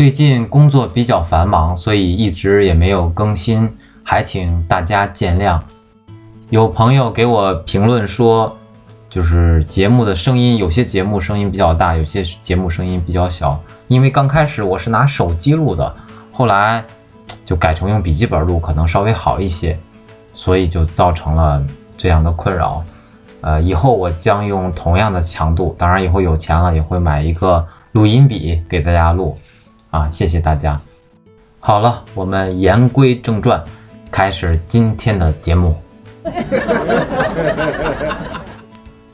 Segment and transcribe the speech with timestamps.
[0.00, 3.70] 最近工作比较繁忙，所以一直也没有更新，
[4.02, 5.60] 还请大家见谅。
[6.48, 8.56] 有朋友给我评论说，
[9.10, 13.60] 就是节目的声音，有些节目声音比较大，有些节目声音比较小。
[13.88, 15.94] 因为刚开始我是拿手机录的，
[16.32, 16.82] 后来
[17.44, 19.78] 就改成用笔记本录，可能稍微好一些，
[20.32, 21.62] 所以就造成了
[21.98, 22.82] 这样的困扰。
[23.42, 27.62] 呃，以后我将用同样的强度，当然以后有钱了也会买一个
[27.92, 29.36] 录音笔给大家录。
[29.90, 30.80] 啊，谢谢大家。
[31.58, 33.62] 好了，我们言归正传，
[34.10, 35.76] 开始今天的节目。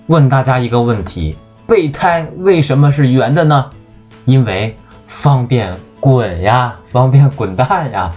[0.06, 1.36] 问大家一个问题：
[1.66, 3.70] 备胎为什么是圆的呢？
[4.26, 4.76] 因为
[5.08, 8.12] 方便滚呀，方便滚蛋呀。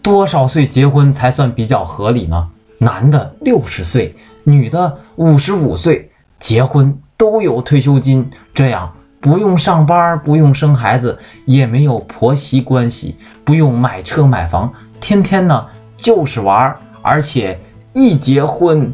[0.00, 2.48] 多少岁结婚才算比较合理呢？
[2.78, 8.92] 男的六十岁，女的五十五岁结婚都有退休金，这样。
[9.18, 17.58] 不用上班，不用生孩子，也没有婆媳关系，不用买车买房，天天呢就是玩，而且
[17.94, 18.92] 一结婚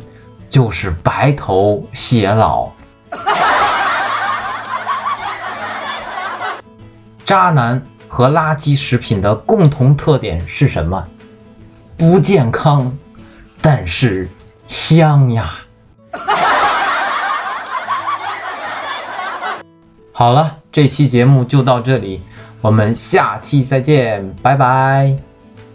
[0.48, 2.68] 就是白头偕老。
[7.24, 11.04] 渣男和垃圾食品的共同特点是什么？
[11.96, 12.96] 不健康，
[13.60, 14.28] 但是
[14.68, 15.52] 香呀。
[20.20, 22.20] 好了，这期节目就到这里，
[22.60, 25.29] 我们下期再见，拜拜。